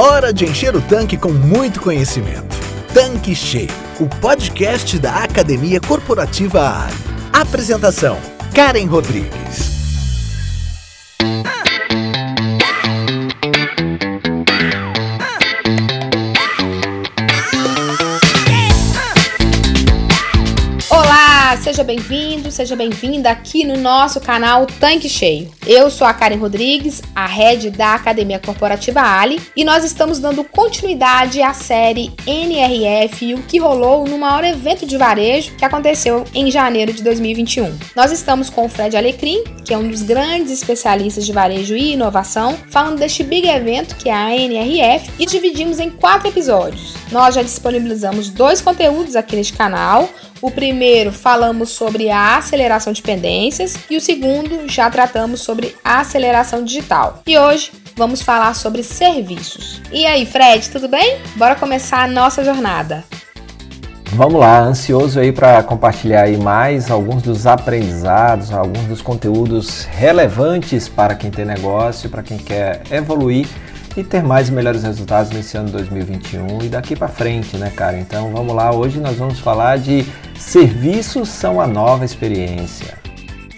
Hora 0.00 0.32
de 0.32 0.46
encher 0.46 0.74
o 0.74 0.80
tanque 0.80 1.14
com 1.14 1.28
muito 1.28 1.78
conhecimento. 1.78 2.56
Tanque 2.94 3.34
Cheio, 3.34 3.68
o 4.00 4.06
podcast 4.06 4.98
da 4.98 5.16
Academia 5.16 5.78
Corporativa 5.78 6.86
Ali. 6.86 6.94
Apresentação: 7.30 8.18
Karen 8.54 8.86
Rodrigues. 8.86 9.79
Seja 21.80 21.84
bem-vindo, 21.84 22.50
seja 22.50 22.76
bem-vinda 22.76 23.30
aqui 23.30 23.64
no 23.64 23.74
nosso 23.78 24.20
canal 24.20 24.66
Tanque 24.66 25.08
Cheio. 25.08 25.50
Eu 25.66 25.90
sou 25.90 26.06
a 26.06 26.12
Karen 26.12 26.36
Rodrigues, 26.36 27.00
a 27.14 27.26
head 27.26 27.70
da 27.70 27.94
Academia 27.94 28.38
Corporativa 28.38 29.00
Ali, 29.00 29.40
e 29.56 29.64
nós 29.64 29.82
estamos 29.82 30.18
dando 30.18 30.44
continuidade 30.44 31.40
à 31.40 31.54
série 31.54 32.12
NRF 32.26 33.24
e 33.24 33.34
o 33.34 33.42
que 33.42 33.58
rolou 33.58 34.06
no 34.06 34.18
maior 34.18 34.44
evento 34.44 34.84
de 34.84 34.98
varejo 34.98 35.52
que 35.56 35.64
aconteceu 35.64 36.24
em 36.34 36.50
janeiro 36.50 36.92
de 36.92 37.02
2021. 37.02 37.74
Nós 37.96 38.12
estamos 38.12 38.50
com 38.50 38.66
o 38.66 38.68
Fred 38.68 38.94
Alecrim, 38.94 39.42
que 39.64 39.72
é 39.72 39.78
um 39.78 39.88
dos 39.88 40.02
grandes 40.02 40.52
especialistas 40.52 41.24
de 41.24 41.32
varejo 41.32 41.74
e 41.74 41.94
inovação, 41.94 42.58
falando 42.68 42.98
deste 42.98 43.22
big 43.22 43.48
evento 43.48 43.96
que 43.96 44.10
é 44.10 44.14
a 44.14 44.36
NRF 44.36 45.10
e 45.18 45.24
dividimos 45.24 45.78
em 45.78 45.88
quatro 45.88 46.28
episódios. 46.28 46.94
Nós 47.10 47.34
já 47.34 47.42
disponibilizamos 47.42 48.28
dois 48.30 48.60
conteúdos 48.60 49.16
aqui 49.16 49.34
neste 49.34 49.54
canal. 49.54 50.08
O 50.42 50.50
primeiro 50.50 51.12
falamos 51.12 51.68
sobre 51.68 52.08
a 52.08 52.38
aceleração 52.38 52.94
de 52.94 53.02
pendências 53.02 53.76
e 53.90 53.96
o 53.96 54.00
segundo 54.00 54.66
já 54.66 54.88
tratamos 54.88 55.42
sobre 55.42 55.76
aceleração 55.84 56.64
digital. 56.64 57.22
E 57.26 57.36
hoje 57.36 57.70
vamos 57.94 58.22
falar 58.22 58.54
sobre 58.54 58.82
serviços. 58.82 59.82
E 59.92 60.06
aí, 60.06 60.24
Fred, 60.24 60.70
tudo 60.70 60.88
bem? 60.88 61.18
Bora 61.36 61.54
começar 61.54 62.04
a 62.04 62.06
nossa 62.06 62.42
jornada. 62.42 63.04
Vamos 64.12 64.40
lá, 64.40 64.60
ansioso 64.60 65.20
aí 65.20 65.30
para 65.30 65.62
compartilhar 65.62 66.22
aí 66.22 66.38
mais 66.38 66.90
alguns 66.90 67.22
dos 67.22 67.46
aprendizados, 67.46 68.50
alguns 68.50 68.84
dos 68.86 69.02
conteúdos 69.02 69.84
relevantes 69.84 70.88
para 70.88 71.14
quem 71.14 71.30
tem 71.30 71.44
negócio, 71.44 72.08
para 72.08 72.22
quem 72.22 72.38
quer 72.38 72.82
evoluir 72.90 73.46
e 73.96 74.04
ter 74.04 74.22
mais 74.22 74.48
e 74.48 74.52
melhores 74.52 74.82
resultados 74.82 75.30
nesse 75.32 75.56
ano 75.56 75.70
2021 75.70 76.62
e 76.62 76.68
daqui 76.68 76.94
para 76.94 77.08
frente, 77.08 77.56
né, 77.56 77.70
cara? 77.74 77.98
Então 77.98 78.30
vamos 78.30 78.54
lá, 78.54 78.72
hoje 78.72 79.00
nós 79.00 79.16
vamos 79.16 79.40
falar 79.40 79.78
de 79.78 80.06
serviços 80.38 81.28
são 81.28 81.60
a 81.60 81.66
nova 81.66 82.04
experiência. 82.04 82.99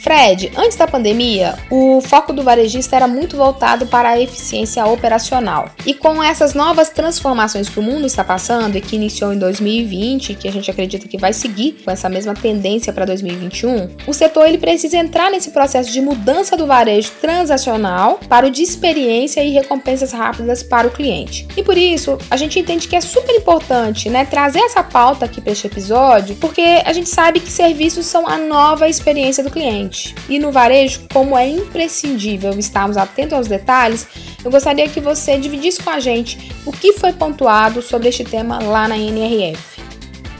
Fred, 0.02 0.50
antes 0.56 0.76
da 0.76 0.88
pandemia, 0.88 1.54
o 1.70 2.00
foco 2.00 2.32
do 2.32 2.42
varejista 2.42 2.96
era 2.96 3.06
muito 3.06 3.36
voltado 3.36 3.86
para 3.86 4.08
a 4.08 4.20
eficiência 4.20 4.84
operacional. 4.84 5.70
E 5.86 5.94
com 5.94 6.20
essas 6.20 6.54
novas 6.54 6.90
transformações 6.90 7.68
que 7.68 7.78
o 7.78 7.82
mundo 7.82 8.04
está 8.04 8.24
passando 8.24 8.74
e 8.74 8.80
que 8.80 8.96
iniciou 8.96 9.32
em 9.32 9.38
2020, 9.38 10.34
que 10.34 10.48
a 10.48 10.50
gente 10.50 10.68
acredita 10.68 11.06
que 11.06 11.16
vai 11.16 11.32
seguir 11.32 11.82
com 11.84 11.90
essa 11.92 12.08
mesma 12.08 12.34
tendência 12.34 12.92
para 12.92 13.04
2021, 13.04 13.90
o 14.04 14.12
setor 14.12 14.48
ele 14.48 14.58
precisa 14.58 14.96
entrar 14.96 15.30
nesse 15.30 15.52
processo 15.52 15.92
de 15.92 16.00
mudança 16.00 16.56
do 16.56 16.66
varejo 16.66 17.12
transacional 17.20 18.18
para 18.28 18.48
o 18.48 18.50
de 18.50 18.60
experiência 18.60 19.40
e 19.44 19.52
recompensas 19.52 20.10
rápidas 20.10 20.64
para 20.64 20.88
o 20.88 20.90
cliente. 20.90 21.46
E 21.56 21.62
por 21.62 21.78
isso, 21.78 22.18
a 22.28 22.36
gente 22.36 22.58
entende 22.58 22.88
que 22.88 22.96
é 22.96 23.00
super 23.00 23.36
importante, 23.36 24.10
né, 24.10 24.24
trazer 24.24 24.62
essa 24.62 24.82
pauta 24.82 25.26
aqui 25.26 25.40
para 25.40 25.52
este 25.52 25.68
episódio, 25.68 26.34
porque 26.40 26.82
a 26.84 26.92
gente 26.92 27.08
sabe 27.08 27.38
que 27.38 27.52
serviços 27.52 28.06
são 28.06 28.26
a 28.26 28.36
nova 28.36 28.88
experiência 28.88 29.44
do 29.44 29.50
cliente. 29.50 29.91
E 30.28 30.38
no 30.38 30.50
varejo, 30.50 31.02
como 31.12 31.36
é 31.36 31.48
imprescindível 31.48 32.52
estarmos 32.58 32.96
atentos 32.96 33.34
aos 33.34 33.48
detalhes, 33.48 34.06
eu 34.44 34.50
gostaria 34.50 34.88
que 34.88 35.00
você 35.00 35.38
dividisse 35.38 35.82
com 35.82 35.90
a 35.90 36.00
gente 36.00 36.52
o 36.66 36.72
que 36.72 36.94
foi 36.94 37.12
pontuado 37.12 37.80
sobre 37.80 38.08
este 38.08 38.24
tema 38.24 38.62
lá 38.62 38.88
na 38.88 38.96
NRF. 38.96 39.80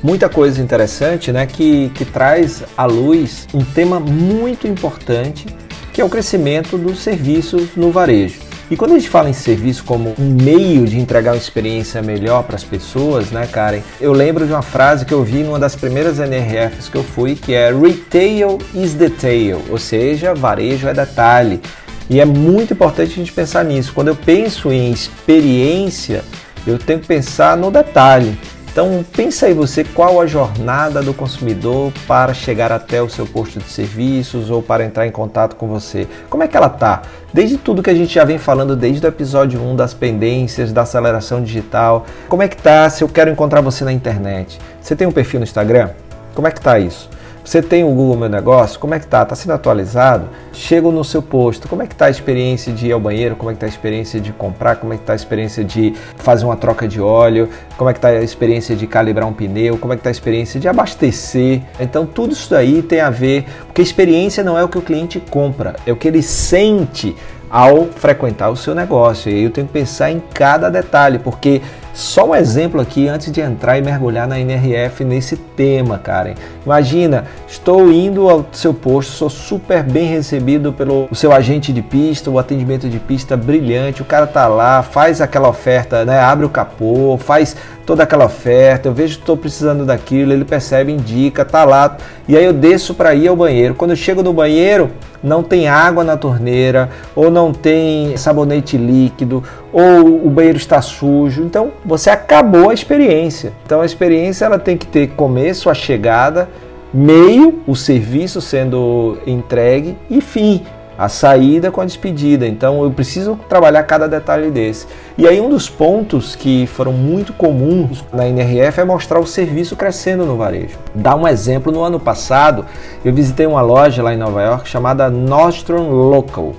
Muita 0.03 0.29
coisa 0.29 0.61
interessante, 0.61 1.31
né, 1.31 1.47
que, 1.47 1.89
que 1.91 2.05
traz 2.05 2.65
à 2.77 2.87
luz 2.87 3.47
um 3.55 3.65
tema 3.65 4.01
muito 4.01 4.67
importante, 4.67 5.47
que 5.93 6.01
é 6.01 6.05
o 6.05 6.09
crescimento 6.09 6.77
dos 6.77 6.99
serviços 6.99 7.77
no 7.77 7.93
varejo. 7.93 8.42
E 8.73 8.77
quando 8.77 8.93
a 8.93 8.99
gente 8.99 9.11
fala 9.11 9.29
em 9.29 9.35
serviço 9.35 9.85
como 9.85 10.15
um 10.19 10.31
meio 10.31 10.87
de 10.87 10.99
entregar 10.99 11.33
uma 11.33 11.37
experiência 11.37 12.01
melhor 12.01 12.43
para 12.43 12.57
as 12.57 12.65
pessoas, 12.65 13.31
né, 13.31 13.47
Karen? 13.47 13.83
Eu 14.01 14.13
lembro 14.13 14.47
de 14.47 14.53
uma 14.55 14.63
frase 14.63 15.05
que 15.05 15.13
eu 15.13 15.23
vi 15.23 15.43
numa 15.43 15.59
das 15.59 15.77
primeiras 15.77 16.19
NRFs 16.19 16.89
que 16.89 16.97
eu 16.97 17.05
fui, 17.05 17.35
que 17.35 17.53
é 17.53 17.71
Retail 17.71 18.57
is 18.75 18.95
detail, 18.95 19.61
ou 19.69 19.77
seja, 19.77 20.33
varejo 20.33 20.89
é 20.89 20.95
detalhe. 20.95 21.61
E 22.09 22.19
é 22.19 22.25
muito 22.25 22.73
importante 22.73 23.13
a 23.13 23.17
gente 23.17 23.31
pensar 23.31 23.63
nisso. 23.63 23.93
Quando 23.93 24.09
eu 24.09 24.17
penso 24.17 24.73
em 24.73 24.91
experiência, 24.91 26.25
eu 26.67 26.79
tenho 26.79 27.01
que 27.01 27.07
pensar 27.07 27.59
no 27.59 27.71
detalhe. 27.71 28.39
Então 28.73 29.05
pensa 29.15 29.45
aí 29.45 29.53
você 29.53 29.85
qual 29.85 30.19
a 30.19 30.27
jornada 30.27 31.03
do 31.03 31.13
consumidor 31.13 31.93
para 32.09 32.33
chegar 32.33 32.73
até 32.73 33.03
o 33.03 33.09
seu 33.09 33.27
posto 33.27 33.59
de 33.59 33.69
serviços 33.69 34.49
ou 34.49 34.63
para 34.63 34.83
entrar 34.83 35.07
em 35.07 35.11
contato 35.11 35.57
com 35.57 35.69
você. 35.69 36.09
Como 36.31 36.43
é 36.43 36.49
que 36.49 36.57
ela 36.57 36.71
tá? 36.71 37.03
Desde 37.35 37.59
tudo 37.59 37.83
que 37.83 37.91
a 37.91 37.95
gente 37.95 38.15
já 38.15 38.25
vem 38.25 38.39
falando 38.39 38.75
desde 38.75 39.05
o 39.05 39.09
episódio 39.09 39.61
1 39.61 39.77
das 39.77 39.93
pendências, 39.93 40.73
da 40.73 40.83
aceleração 40.83 41.43
digital. 41.43 42.07
Como 42.31 42.43
é 42.43 42.49
que 42.49 42.57
tá 42.57 42.89
se 42.89 43.05
eu 43.05 43.09
quero 43.11 43.31
encontrar 43.31 43.61
você 43.61 43.85
na 43.85 43.93
internet? 43.93 44.59
Você 44.81 44.97
tem 44.97 45.07
um 45.07 45.13
perfil 45.13 45.41
no 45.41 45.45
Instagram? 45.45 45.91
Como 46.35 46.49
é 46.49 46.51
que 46.51 46.61
tá 46.61 46.79
isso? 46.79 47.11
Você 47.45 47.61
tem 47.61 47.83
o 47.83 47.89
Google 47.89 48.17
Meu 48.17 48.29
Negócio? 48.29 48.79
Como 48.79 48.95
é 48.95 49.01
que 49.01 49.07
tá? 49.07 49.25
Tá 49.25 49.35
sendo 49.35 49.53
atualizado? 49.53 50.29
Chego 50.53 50.93
no 50.93 51.03
seu 51.03 51.21
posto, 51.21 51.69
como 51.69 51.83
é 51.83 51.89
que 51.89 51.95
tá 51.95 52.07
a 52.07 52.11
experiência 52.11 52.73
de 52.73 52.87
ir 52.87 52.93
ao 52.93 53.01
banheiro? 53.01 53.35
Como 53.35 53.51
é 53.51 53.55
que 53.55 53.59
tá 53.59 53.67
a 53.67 53.69
experiência 53.69 54.21
de 54.21 54.33
comprar? 54.33 54.77
Como 54.77 54.95
é 54.95 54.97
que 54.97 55.03
tá 55.03 55.13
a 55.13 55.17
experiência 55.17 55.65
de 55.65 55.93
fazer 56.17 56.45
uma 56.45 56.57
troca 56.57 56.87
de 56.87 57.01
óleo? 57.01 57.49
Como 57.77 57.91
é 57.91 57.95
que 57.95 57.99
tá 57.99 58.09
a 58.09 58.23
experiência 58.23 58.77
de 58.77 58.87
calibrar 58.87 59.29
um 59.29 59.33
pneu? 59.33 59.77
Como 59.77 59.93
é 59.93 59.97
que 59.97 60.03
tá 60.05 60.09
a 60.09 60.13
experiência 60.13 60.61
de 60.61 60.69
abastecer? 60.69 61.63
Então 61.81 62.07
tudo 62.07 62.33
isso 62.33 62.49
daí 62.49 62.81
tem 62.81 63.01
a 63.01 63.11
ver, 63.11 63.45
porque 63.67 63.83
experiência 63.83 64.45
não 64.45 64.57
é 64.57 64.63
o 64.63 64.69
que 64.69 64.79
o 64.79 64.83
cliente 64.83 65.19
compra, 65.19 65.75
é 65.85 65.91
o 65.91 65.97
que 65.97 66.07
ele 66.07 66.23
sente 66.23 67.17
ao 67.51 67.87
frequentar 67.87 68.51
o 68.51 68.57
seu 68.57 68.75
negócio. 68.75 69.31
E 69.31 69.35
aí 69.35 69.43
eu 69.43 69.51
tenho 69.51 69.67
que 69.67 69.73
pensar 69.73 70.13
em 70.13 70.23
cada 70.33 70.71
detalhe, 70.71 71.19
porque 71.19 71.61
só 71.93 72.31
um 72.31 72.35
exemplo 72.35 72.81
aqui 72.81 73.07
antes 73.07 73.31
de 73.31 73.41
entrar 73.41 73.79
e 73.79 73.83
mergulhar 73.83 74.27
na 74.27 74.41
NRF 74.41 75.05
nesse 75.05 75.37
tema, 75.37 75.99
Karen. 75.99 76.35
Imagina, 76.65 77.25
estou 77.47 77.93
indo 77.93 78.31
ao 78.31 78.47
seu 78.53 78.73
posto, 78.73 79.13
sou 79.13 79.29
super 79.29 79.83
bem 79.83 80.07
recebido 80.07 80.73
pelo 80.73 81.09
seu 81.13 81.33
agente 81.33 81.73
de 81.73 81.83
pista, 81.83 82.31
o 82.31 82.39
atendimento 82.39 82.89
de 82.89 82.99
pista 82.99 83.37
brilhante, 83.37 84.01
o 84.01 84.07
cara 84.07 84.27
tá 84.27 84.49
lá, 84.49 84.83
faz 84.83 85.21
aquela 85.21 85.49
oferta, 85.49 86.05
né, 86.05 86.19
abre 86.19 86.47
o 86.47 86.49
capô, 86.49 87.19
faz 87.19 87.57
toda 87.85 88.05
aquela 88.05 88.25
oferta, 88.25 88.89
eu 88.89 88.95
vejo 88.95 89.17
que 89.17 89.23
estou 89.23 89.37
precisando 89.37 89.85
daquilo, 89.85 90.33
ele 90.33 90.45
percebe, 90.45 90.93
indica, 90.93 91.45
tá 91.45 91.65
lá, 91.65 91.97
e 92.27 92.37
aí 92.37 92.45
eu 92.45 92.53
desço 92.53 92.95
para 92.95 93.15
ir 93.15 93.29
ao 93.29 93.37
banheiro. 93.37 93.75
Quando 93.75 93.91
eu 93.91 93.97
chego 93.97 94.23
no 94.23 94.33
banheiro, 94.33 94.91
não 95.23 95.43
tem 95.43 95.69
água 95.69 96.03
na 96.03 96.17
torneira, 96.17 96.91
ou 97.15 97.31
não 97.31 97.53
tem 97.53 98.17
sabonete 98.17 98.77
líquido, 98.77 99.43
ou 99.73 100.27
o 100.27 100.29
banheiro 100.29 100.59
está 100.59 100.83
sujo. 100.83 101.43
Então 101.43 101.73
você 101.85 102.11
acabou 102.11 102.71
a 102.71 102.75
experiência. 102.75 103.53
Então 103.65 103.81
a 103.81 103.87
experiência 103.87 104.45
ela 104.45 104.59
tem 104.59 104.77
que 104.77 104.87
ter 104.87 105.11
começo, 105.11 105.71
a 105.71 105.75
chegada, 105.75 106.49
meio, 106.93 107.63
o 107.67 107.77
serviço 107.77 108.41
sendo 108.41 109.19
entregue 109.27 109.97
e 110.11 110.21
fim 110.21 110.63
a 110.97 111.09
saída 111.09 111.71
com 111.71 111.81
a 111.81 111.85
despedida. 111.85 112.47
Então 112.47 112.83
eu 112.83 112.91
preciso 112.91 113.39
trabalhar 113.49 113.83
cada 113.85 114.09
detalhe 114.09 114.51
desse. 114.51 114.87
E 115.17 115.27
aí 115.27 115.41
um 115.41 115.49
dos 115.49 115.69
pontos 115.69 116.37
que 116.37 116.67
foram 116.67 116.93
muito 116.93 117.33
comuns 117.33 118.05
na 118.13 118.27
NRF 118.27 118.81
é 118.81 118.85
mostrar 118.85 119.21
o 119.21 119.27
serviço 119.27 119.77
crescendo 119.77 120.25
no 120.25 120.37
varejo. 120.37 120.79
Dá 120.95 121.15
um 121.15 121.27
exemplo, 121.27 121.73
no 121.73 121.83
ano 121.83 121.99
passado 121.99 122.65
eu 123.05 123.13
visitei 123.13 123.47
uma 123.47 123.63
loja 123.63 124.03
lá 124.03 124.15
em 124.15 124.19
Nova 124.19 124.43
York 124.43 124.69
chamada 124.69 125.11
Nostrum 125.11 125.91
Local. 125.91 126.55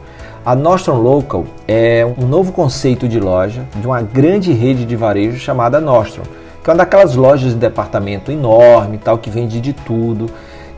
A 0.45 0.55
Nostrum 0.55 0.97
Local 0.97 1.45
é 1.65 2.05
um 2.17 2.25
novo 2.25 2.51
conceito 2.51 3.07
de 3.07 3.17
loja 3.17 3.63
de 3.77 3.87
uma 3.87 4.01
grande 4.01 4.51
rede 4.51 4.83
de 4.83 4.93
varejo 4.93 5.39
chamada 5.39 5.79
Nostrum, 5.79 6.23
que 6.61 6.69
é 6.69 6.73
uma 6.73 6.79
daquelas 6.79 7.15
lojas 7.15 7.53
de 7.53 7.57
departamento 7.59 8.29
enorme, 8.29 8.97
tal 8.97 9.17
que 9.17 9.29
vende 9.29 9.61
de 9.61 9.71
tudo. 9.71 10.29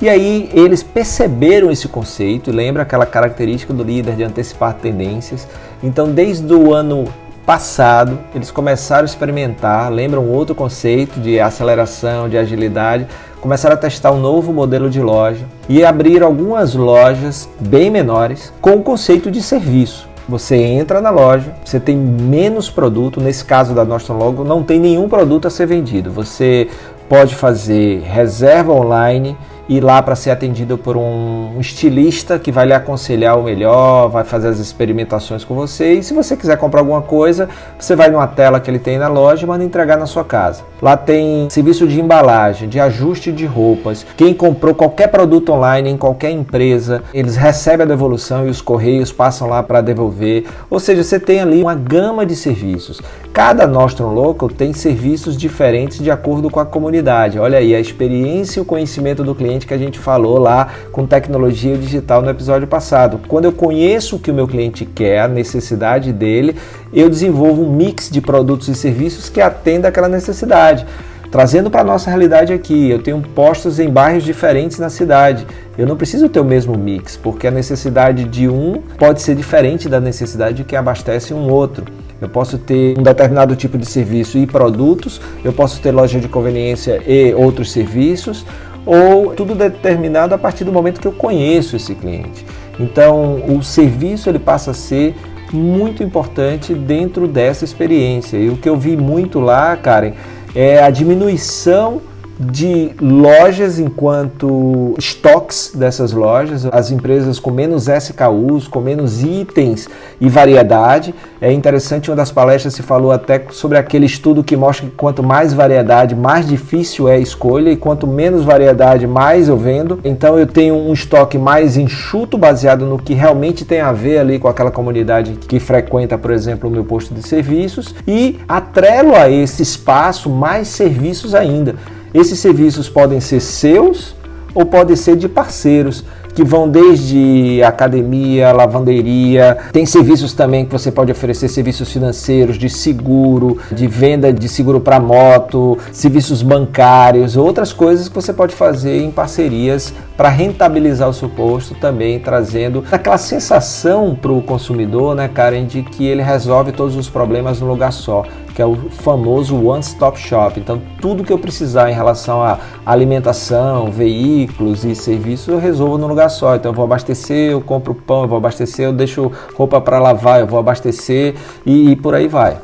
E 0.02 0.10
aí 0.10 0.50
eles 0.54 0.84
perceberam 0.84 1.72
esse 1.72 1.88
conceito, 1.88 2.52
lembra 2.52 2.84
aquela 2.84 3.06
característica 3.06 3.74
do 3.74 3.84
líder 3.84 4.16
de 4.16 4.24
antecipar 4.24 4.74
tendências. 4.74 5.48
Então, 5.82 6.12
desde 6.12 6.54
o 6.54 6.74
ano 6.74 7.06
passado, 7.46 8.20
eles 8.34 8.52
começaram 8.52 9.04
a 9.04 9.06
experimentar, 9.06 9.92
lembram 9.92 10.28
outro 10.28 10.56
conceito 10.56 11.20
de 11.20 11.40
aceleração, 11.40 12.28
de 12.28 12.38
agilidade, 12.38 13.08
começaram 13.40 13.76
a 13.76 13.78
testar 13.78 14.12
um 14.12 14.20
novo 14.20 14.52
modelo 14.52 14.90
de 14.90 15.00
loja 15.00 15.46
e 15.70 15.86
abriram 15.86 16.26
algumas 16.28 16.74
lojas 16.74 17.48
bem 17.60 17.92
menores 17.92 18.52
com 18.60 18.72
o 18.72 18.82
conceito 18.82 19.30
de 19.30 19.42
serviço. 19.42 20.10
Você 20.28 20.56
entra 20.56 21.00
na 21.00 21.12
loja, 21.12 21.54
você 21.64 21.80
tem 21.80 21.96
menos 21.96 22.68
produto, 22.68 23.22
nesse 23.22 23.46
caso 23.46 23.76
da 23.76 23.86
Nostrum 23.86 24.18
Logo, 24.18 24.44
não 24.44 24.64
tem 24.64 24.80
nenhum 24.80 25.08
produto 25.08 25.48
a 25.48 25.52
ser 25.52 25.68
vendido. 25.68 26.10
Você 26.10 26.68
pode 27.08 27.36
fazer 27.36 28.02
reserva 28.02 28.74
online 28.74 29.38
ir 29.68 29.82
lá 29.82 30.02
para 30.02 30.16
ser 30.16 30.32
atendido 30.32 30.78
por 30.78 30.96
um 30.96 31.60
estilista 31.60 32.38
que 32.38 32.52
vai 32.52 32.66
lhe 32.66 32.74
aconselhar 32.74 33.38
o 33.38 33.44
melhor, 33.44 34.10
vai 34.10 34.24
fazer 34.24 34.48
as 34.48 34.60
experimentações 34.60 35.44
com 35.44 35.56
você. 35.56 35.94
E 35.94 36.04
se 36.04 36.14
você 36.14 36.36
quiser 36.36 36.58
comprar 36.58 36.82
alguma 36.82 37.02
coisa, 37.02 37.50
você 37.78 37.96
vai 37.96 38.10
numa 38.10 38.28
tela 38.28 38.60
que 38.60 38.70
ele 38.70 38.80
tem 38.80 38.98
na 38.98 39.08
loja 39.08 39.44
e 39.44 39.48
manda 39.48 39.64
entregar 39.64 39.98
na 39.98 40.06
sua 40.06 40.24
casa. 40.24 40.64
Lá 40.82 40.96
tem 40.96 41.50
serviço 41.50 41.88
de 41.88 42.00
embalagem, 42.00 42.70
de 42.70 42.80
ajuste 42.80 43.32
de 43.32 43.46
roupas. 43.46 44.06
Quem 44.16 44.34
comprou 44.34 44.76
qualquer 44.76 45.08
produto 45.08 45.52
online 45.52 45.90
em 45.90 45.98
qualquer 45.98 46.32
empresa, 46.32 47.02
eles 47.14 47.36
recebem 47.36 47.86
a 47.86 47.88
devolução 47.88 48.46
e 48.46 48.50
os 48.50 48.62
correios 48.62 49.12
passam 49.12 49.48
lá 49.48 49.64
para 49.64 49.82
devolver. 49.82 50.46
Ou 50.70 50.80
seja, 50.80 51.04
você 51.04 51.20
tem 51.20 51.42
ali 51.42 51.62
uma 51.62 51.76
gama 51.76 52.26
de 52.26 52.36
serviços. 52.36 53.02
Cada 53.34 53.68
Nostrum 53.68 54.14
Local 54.14 54.48
tem 54.50 54.74
serviços 54.74 55.36
diferentes 55.36 56.00
de 56.00 56.10
acordo 56.10 56.50
com 56.50 56.60
a 56.60 56.66
comunidade. 56.66 57.40
Olha 57.40 57.58
aí 57.58 57.76
a 57.76 57.80
experiência 57.80 58.60
e 58.60 58.62
o 58.62 58.66
conhecimento 58.66 59.24
do 59.24 59.36
cliente 59.36 59.55
que 59.64 59.74
a 59.74 59.78
gente 59.78 60.00
falou 60.00 60.40
lá 60.40 60.70
com 60.92 61.06
tecnologia 61.06 61.78
digital 61.78 62.22
no 62.22 62.30
episódio 62.30 62.68
passado. 62.68 63.20
Quando 63.28 63.46
eu 63.46 63.52
conheço 63.52 64.16
o 64.16 64.20
que 64.20 64.32
o 64.32 64.34
meu 64.34 64.48
cliente 64.48 64.86
quer, 64.86 65.20
a 65.20 65.28
necessidade 65.28 66.12
dele, 66.12 66.56
eu 66.92 67.10
desenvolvo 67.10 67.64
um 67.64 67.72
mix 67.72 68.10
de 68.10 68.20
produtos 68.20 68.68
e 68.68 68.76
serviços 68.76 69.30
que 69.30 69.40
atenda 69.40 69.88
aquela 69.88 70.10
necessidade. 70.10 70.86
Trazendo 71.32 71.70
para 71.70 71.82
a 71.82 71.84
nossa 71.84 72.10
realidade 72.10 72.54
aqui, 72.54 72.90
eu 72.90 73.00
tenho 73.00 73.22
postos 73.22 73.80
em 73.80 73.90
bairros 73.90 74.24
diferentes 74.24 74.80
na 74.80 74.90
cidade. 74.90 75.46
Eu 75.78 75.86
não 75.86 75.98
preciso 75.98 76.30
ter 76.30 76.40
o 76.40 76.46
mesmo 76.46 76.78
mix, 76.78 77.18
porque 77.18 77.48
a 77.48 77.52
necessidade 77.52 78.24
de 78.24 78.48
um 78.48 78.82
pode 78.98 79.22
ser 79.22 79.36
diferente 79.36 79.90
da 79.90 80.00
necessidade 80.00 80.56
de 80.58 80.64
quem 80.64 80.80
abastece 80.80 81.34
um 81.34 81.50
outro. 81.52 81.86
Eu 82.22 82.30
posso 82.30 82.58
ter 82.58 82.98
um 82.98 83.04
determinado 83.04 83.54
tipo 83.56 83.78
de 83.78 83.86
serviço 83.86 84.38
e 84.38 84.48
produtos, 84.48 85.20
eu 85.44 85.52
posso 85.52 85.82
ter 85.82 85.92
loja 85.92 86.20
de 86.20 86.30
conveniência 86.30 87.02
e 87.06 87.34
outros 87.34 87.72
serviços, 87.72 88.46
ou 88.86 89.34
tudo 89.34 89.56
determinado 89.56 90.36
a 90.36 90.38
partir 90.38 90.64
do 90.64 90.72
momento 90.72 91.02
que 91.02 91.08
eu 91.08 91.12
conheço 91.12 91.76
esse 91.76 91.96
cliente. 91.96 92.46
Então, 92.80 93.42
o 93.48 93.64
serviço 93.64 94.30
ele 94.30 94.40
passa 94.40 94.72
a 94.72 94.74
ser 94.74 95.16
muito 95.52 96.04
importante 96.04 96.74
dentro 96.74 97.28
dessa 97.28 97.66
experiência. 97.66 98.38
E 98.38 98.50
o 98.50 98.58
que 98.58 98.68
eu 98.68 98.78
vi 98.78 98.98
muito 98.98 99.40
lá, 99.40 99.76
Karen, 99.78 100.14
é 100.54 100.84
a 100.84 100.90
diminuição 100.90 102.02
de 102.40 102.92
lojas 103.00 103.80
enquanto 103.80 104.94
estoques 104.98 105.72
dessas 105.74 106.12
lojas, 106.12 106.66
as 106.72 106.92
empresas 106.92 107.40
com 107.40 107.52
menos 107.52 107.88
SKUs, 107.88 108.68
com 108.68 108.82
menos 108.82 109.24
itens 109.24 109.88
e 110.20 110.28
variedade. 110.28 111.14
É 111.42 111.52
interessante, 111.52 112.10
uma 112.10 112.16
das 112.16 112.32
palestras 112.32 112.74
se 112.74 112.84
falou 112.84 113.12
até 113.12 113.42
sobre 113.52 113.78
aquele 113.78 114.06
estudo 114.06 114.44
que 114.44 114.58
mostra 114.58 114.88
que 114.88 114.96
quanto 114.96 115.24
mais 115.24 115.54
variedade, 115.54 116.16
mais 116.16 116.48
difícil 116.48 117.08
é 117.08 117.16
a 117.16 117.20
escolha 117.20 117.70
e 117.70 117.78
quanto 117.78 118.06
menos 118.08 118.44
variedade, 118.44 119.08
mais 119.08 119.48
eu 119.48 119.58
vendo. 119.58 120.00
Então 120.04 120.38
eu 120.38 120.48
tenho 120.48 120.76
um 120.76 120.94
estoque 120.94 121.38
mais 121.38 121.78
enxuto, 121.78 122.38
baseado 122.38 122.86
no 122.86 122.98
que 122.98 123.14
realmente 123.14 123.64
tem 123.64 123.80
a 123.80 123.92
ver 123.92 124.20
ali 124.20 124.40
com 124.40 124.48
aquela 124.48 124.72
comunidade 124.72 125.34
que 125.48 125.60
frequenta, 125.60 126.18
por 126.18 126.32
exemplo, 126.32 126.70
o 126.70 126.72
meu 126.72 126.84
posto 126.84 127.14
de 127.14 127.26
serviços 127.26 127.96
e 128.08 128.40
atrelo 128.48 129.16
a 129.16 129.30
esse 129.30 129.62
espaço 129.62 130.30
mais 130.30 130.68
serviços 130.68 131.34
ainda. 131.34 131.76
Esses 132.16 132.40
serviços 132.40 132.88
podem 132.88 133.20
ser 133.20 133.42
seus 133.42 134.16
ou 134.54 134.66
podem 134.66 134.96
ser 134.96 135.18
de 135.18 135.28
parceiros 135.28 136.06
que 136.34 136.46
vão 136.46 136.68
desde 136.68 137.62
academia, 137.62 138.54
lavanderia, 138.54 139.58
tem 139.74 139.86
serviços 139.86 140.32
também 140.34 140.66
que 140.66 140.72
você 140.72 140.92
pode 140.92 141.12
oferecer 141.12 141.50
serviços 141.50 141.92
financeiros, 141.92 142.58
de 142.58 142.70
seguro, 142.70 143.58
de 143.70 143.86
venda 143.86 144.32
de 144.32 144.48
seguro 144.48 144.80
para 144.80 144.98
moto, 144.98 145.78
serviços 145.92 146.42
bancários, 146.42 147.36
outras 147.36 147.74
coisas 147.74 148.08
que 148.08 148.16
você 148.16 148.32
pode 148.32 148.56
fazer 148.56 149.02
em 149.02 149.12
parcerias 149.12 149.94
para 150.16 150.30
rentabilizar 150.30 151.10
o 151.10 151.14
seu 151.14 151.28
posto 151.28 151.76
também, 151.76 152.20
trazendo 152.20 152.84
aquela 152.90 153.18
sensação 153.18 154.18
para 154.22 154.32
o 154.32 154.42
consumidor, 154.42 155.16
né, 155.16 155.30
Karen, 155.34 155.66
de 155.66 155.84
que 155.84 156.06
ele 156.06 156.22
resolve 156.22 156.72
todos 156.72 156.96
os 156.96 157.10
problemas 157.10 157.60
num 157.60 157.68
lugar 157.68 157.92
só 157.92 158.24
que 158.56 158.62
é 158.62 158.66
o 158.66 158.76
famoso 158.90 159.62
One 159.68 159.82
Stop 159.82 160.18
Shop. 160.18 160.58
Então, 160.58 160.82
tudo 161.02 161.26
que 161.26 161.34
eu 161.34 161.38
precisar 161.38 161.92
em 161.92 161.94
relação 161.94 162.42
a 162.42 162.58
alimentação, 162.86 163.92
veículos 163.92 164.86
e 164.86 164.96
serviços, 164.96 165.50
eu 165.50 165.60
resolvo 165.60 165.98
num 165.98 166.08
lugar 166.08 166.30
só. 166.30 166.56
Então, 166.56 166.72
eu 166.72 166.76
vou 166.76 166.86
abastecer, 166.86 167.52
eu 167.52 167.60
compro 167.60 167.94
pão, 167.94 168.22
eu 168.22 168.28
vou 168.30 168.38
abastecer, 168.38 168.86
eu 168.86 168.94
deixo 168.94 169.30
roupa 169.56 169.82
para 169.82 170.00
lavar, 170.00 170.40
eu 170.40 170.48
vou 170.48 170.58
abastecer 170.58 171.36
e, 171.66 171.92
e 171.92 171.96
por 171.98 172.16
aí 172.16 172.30
vai. 172.30 172.58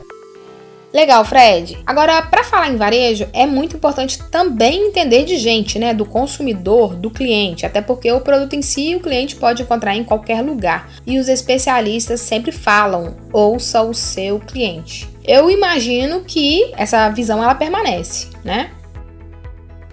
Legal, 0.93 1.23
Fred. 1.23 1.77
Agora, 1.85 2.21
para 2.21 2.44
falar 2.44 2.69
em 2.69 2.75
varejo, 2.75 3.27
é 3.31 3.45
muito 3.45 3.77
importante 3.77 4.21
também 4.29 4.87
entender 4.87 5.23
de 5.23 5.37
gente, 5.37 5.79
né, 5.79 5.94
do 5.94 6.05
consumidor, 6.05 6.95
do 6.95 7.09
cliente, 7.09 7.65
até 7.65 7.81
porque 7.81 8.11
o 8.11 8.19
produto 8.19 8.55
em 8.55 8.61
si 8.61 8.95
o 8.95 8.99
cliente 8.99 9.37
pode 9.37 9.63
encontrar 9.63 9.95
em 9.95 10.03
qualquer 10.03 10.41
lugar. 10.41 10.89
E 11.05 11.17
os 11.17 11.29
especialistas 11.29 12.19
sempre 12.19 12.51
falam: 12.51 13.15
ouça 13.31 13.81
o 13.81 13.94
seu 13.94 14.39
cliente. 14.39 15.10
Eu 15.23 15.50
imagino 15.50 16.21
que 16.21 16.71
essa 16.75 17.09
visão 17.09 17.44
ela 17.44 17.56
permanece, 17.56 18.27
né? 18.44 18.71